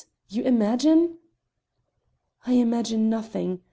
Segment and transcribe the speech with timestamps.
[0.29, 1.19] You imagine"
[2.47, 3.59] "I imagine nothing.